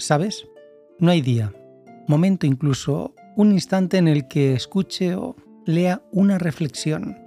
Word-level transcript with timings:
¿Sabes? 0.00 0.48
No 0.98 1.10
hay 1.10 1.20
día, 1.20 1.52
momento 2.08 2.46
incluso, 2.46 3.14
un 3.36 3.52
instante 3.52 3.98
en 3.98 4.08
el 4.08 4.28
que 4.28 4.54
escuche 4.54 5.14
o 5.14 5.36
lea 5.66 6.02
una 6.10 6.38
reflexión, 6.38 7.18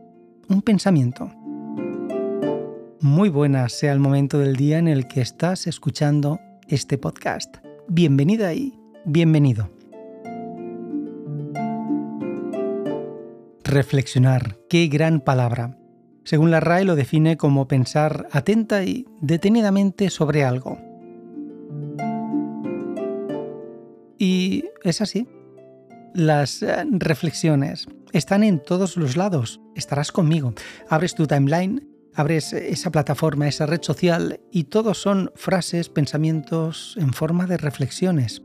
un 0.50 0.64
pensamiento. 0.64 1.32
Muy 3.00 3.30
buena 3.30 3.70
sea 3.70 3.94
el 3.94 4.00
momento 4.00 4.40
del 4.40 4.56
día 4.56 4.80
en 4.80 4.88
el 4.88 5.08
que 5.08 5.22
estás 5.22 5.68
escuchando 5.68 6.40
este 6.68 6.98
podcast. 6.98 7.58
Bienvenida 7.88 8.56
y 8.56 8.74
bienvenido. 9.06 9.70
Reflexionar, 13.64 14.58
qué 14.68 14.88
gran 14.88 15.20
palabra. 15.20 15.78
Según 16.24 16.50
la 16.50 16.60
RAE 16.60 16.86
lo 16.86 16.96
define 16.96 17.38
como 17.38 17.68
pensar 17.68 18.28
atenta 18.32 18.84
y 18.84 19.06
detenidamente 19.22 20.10
sobre 20.10 20.44
algo. 20.44 20.80
Y 24.24 24.70
es 24.86 25.02
así. 25.02 25.28
Las 26.14 26.64
eh, 26.64 26.86
reflexiones 26.92 27.88
están 28.14 28.46
en 28.46 28.64
todos 28.64 28.96
los 28.96 29.18
lados. 29.18 29.60
Estarás 29.76 30.14
conmigo. 30.14 30.54
Abres 30.88 31.14
tu 31.14 31.28
timeline, 31.28 31.86
abres 32.14 32.54
esa 32.54 32.90
plataforma, 32.90 33.50
esa 33.50 33.66
red 33.66 33.82
social 33.82 34.40
y 34.50 34.64
todos 34.64 34.98
son 34.98 35.30
frases, 35.36 35.90
pensamientos 35.90 36.96
en 36.98 37.12
forma 37.12 37.48
de 37.48 37.58
reflexiones. 37.58 38.44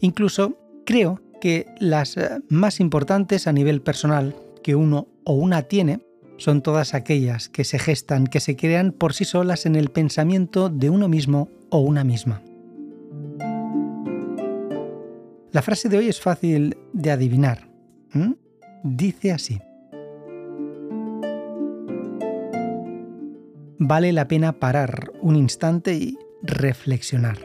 Incluso 0.00 0.58
creo 0.84 1.22
que 1.40 1.66
las 1.78 2.16
eh, 2.16 2.40
más 2.48 2.80
importantes 2.80 3.46
a 3.46 3.52
nivel 3.52 3.82
personal 3.82 4.34
que 4.64 4.74
uno 4.74 5.06
o 5.22 5.34
una 5.34 5.62
tiene 5.62 6.00
son 6.38 6.60
todas 6.60 6.94
aquellas 6.94 7.48
que 7.48 7.62
se 7.62 7.78
gestan, 7.78 8.26
que 8.26 8.40
se 8.40 8.56
crean 8.56 8.90
por 8.90 9.14
sí 9.14 9.24
solas 9.24 9.64
en 9.64 9.76
el 9.76 9.90
pensamiento 9.90 10.70
de 10.70 10.90
uno 10.90 11.08
mismo 11.08 11.48
o 11.70 11.78
una 11.78 12.02
misma. 12.02 12.42
La 15.54 15.62
frase 15.62 15.88
de 15.88 15.96
hoy 15.96 16.08
es 16.08 16.20
fácil 16.20 16.76
de 16.92 17.12
adivinar. 17.12 17.68
Dice 18.82 19.30
así. 19.30 19.60
Vale 23.78 24.12
la 24.12 24.26
pena 24.26 24.58
parar 24.58 25.12
un 25.20 25.36
instante 25.36 25.94
y 25.94 26.18
reflexionar. 26.42 27.38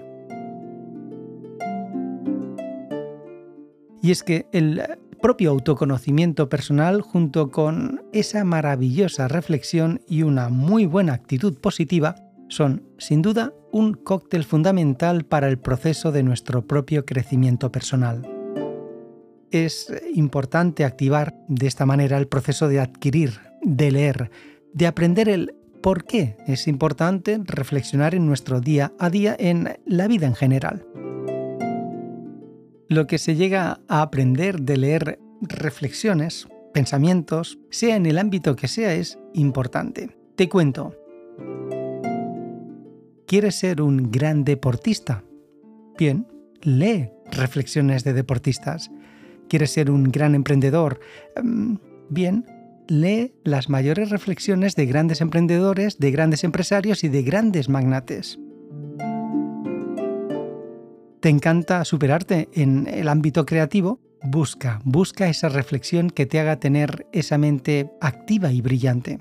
Y 4.01 4.09
es 4.09 4.23
que 4.23 4.47
el 4.53 4.81
propio 5.21 5.51
autoconocimiento 5.51 6.49
personal 6.49 7.01
junto 7.01 7.51
con 7.51 8.01
esa 8.11 8.43
maravillosa 8.43 9.27
reflexión 9.27 10.01
y 10.07 10.23
una 10.23 10.49
muy 10.49 10.87
buena 10.87 11.13
actitud 11.13 11.59
positiva 11.59 12.15
son, 12.47 12.81
sin 12.97 13.21
duda, 13.21 13.53
un 13.71 13.93
cóctel 13.93 14.43
fundamental 14.43 15.25
para 15.25 15.47
el 15.47 15.59
proceso 15.59 16.11
de 16.11 16.23
nuestro 16.23 16.65
propio 16.65 17.05
crecimiento 17.05 17.71
personal. 17.71 18.27
Es 19.51 19.91
importante 20.13 20.85
activar 20.85 21.35
de 21.47 21.67
esta 21.67 21.85
manera 21.85 22.17
el 22.17 22.27
proceso 22.27 22.67
de 22.67 22.79
adquirir, 22.79 23.39
de 23.61 23.91
leer, 23.91 24.31
de 24.73 24.87
aprender 24.87 25.29
el 25.29 25.55
por 25.81 26.03
qué 26.03 26.35
es 26.45 26.67
importante 26.67 27.39
reflexionar 27.43 28.13
en 28.13 28.25
nuestro 28.25 28.59
día 28.59 28.91
a 28.99 29.09
día 29.09 29.35
en 29.39 29.79
la 29.85 30.07
vida 30.07 30.27
en 30.27 30.35
general. 30.35 30.85
Lo 32.89 33.07
que 33.07 33.17
se 33.17 33.35
llega 33.35 33.79
a 33.87 34.01
aprender 34.01 34.61
de 34.61 34.77
leer 34.77 35.19
reflexiones, 35.41 36.47
pensamientos, 36.73 37.59
sea 37.69 37.95
en 37.95 38.05
el 38.05 38.17
ámbito 38.17 38.55
que 38.55 38.67
sea, 38.67 38.93
es 38.93 39.19
importante. 39.33 40.17
Te 40.35 40.49
cuento, 40.49 40.95
¿Quieres 43.29 43.57
ser 43.57 43.83
un 43.83 44.09
gran 44.09 44.43
deportista? 44.43 45.23
Bien, 45.99 46.25
lee 46.63 47.11
reflexiones 47.31 48.03
de 48.03 48.13
deportistas. 48.13 48.89
¿Quieres 49.47 49.69
ser 49.69 49.91
un 49.91 50.05
gran 50.05 50.33
emprendedor? 50.33 50.99
Em, 51.35 51.77
bien, 52.09 52.47
lee 52.87 53.35
las 53.43 53.69
mayores 53.69 54.09
reflexiones 54.09 54.75
de 54.75 54.87
grandes 54.87 55.21
emprendedores, 55.21 55.99
de 55.99 56.09
grandes 56.09 56.43
empresarios 56.43 57.03
y 57.03 57.07
de 57.09 57.21
grandes 57.21 57.69
magnates. 57.69 58.39
¿Te 61.19 61.29
encanta 61.29 61.85
superarte 61.85 62.49
en 62.53 62.87
el 62.87 63.07
ámbito 63.07 63.45
creativo? 63.45 63.99
Busca, 64.23 64.81
busca 64.83 65.29
esa 65.29 65.49
reflexión 65.49 66.09
que 66.09 66.25
te 66.25 66.39
haga 66.39 66.59
tener 66.59 67.05
esa 67.11 67.37
mente 67.37 67.91
activa 68.01 68.51
y 68.51 68.61
brillante. 68.61 69.19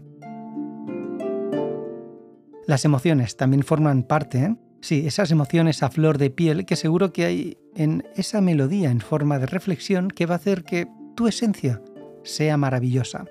Las 2.68 2.84
emociones 2.84 3.38
también 3.38 3.62
forman 3.62 4.02
parte, 4.02 4.40
¿eh? 4.40 4.56
Sí, 4.82 5.06
esas 5.06 5.30
emociones 5.30 5.82
a 5.82 5.88
flor 5.88 6.18
de 6.18 6.28
piel 6.28 6.66
que 6.66 6.76
seguro 6.76 7.14
que 7.14 7.24
hay 7.24 7.56
en 7.74 8.04
esa 8.14 8.42
melodía 8.42 8.90
en 8.90 9.00
forma 9.00 9.38
de 9.38 9.46
reflexión 9.46 10.08
que 10.08 10.26
va 10.26 10.34
a 10.34 10.36
hacer 10.36 10.64
que 10.64 10.86
tu 11.16 11.28
esencia 11.28 11.80
sea 12.24 12.58
maravillosa. 12.58 13.24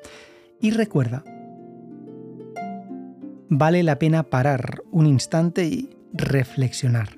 Y 0.60 0.72
recuerda, 0.72 1.24
vale 3.48 3.84
la 3.84 4.00
pena 4.00 4.24
parar 4.24 4.82
un 4.90 5.06
instante 5.06 5.66
y 5.68 5.92
reflexionar. 6.14 7.10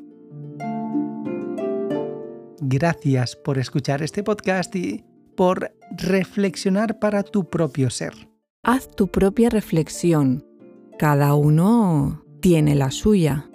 Gracias 2.60 3.38
por 3.38 3.58
escuchar 3.58 4.04
este 4.04 4.24
podcast 4.24 4.76
y 4.76 5.06
por 5.38 5.74
reflexionar 5.92 7.00
para 7.00 7.24
tu 7.24 7.50
propio 7.50 7.90
ser. 7.90 8.12
Haz 8.62 8.94
tu 8.94 9.08
propia 9.08 9.50
reflexión 9.50 10.49
cada 11.00 11.34
uno 11.34 12.26
tiene 12.42 12.76
la 12.76 12.92
suya. 12.92 13.48